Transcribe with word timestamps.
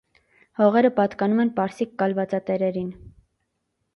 Հողերը 0.59 0.89
պատկանում 0.99 1.43
են 1.43 1.51
պարսիկ 1.59 1.93
կալվածատերերին։ 2.03 2.91